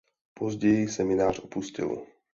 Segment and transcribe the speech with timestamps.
[0.33, 2.05] Později seminář opustil.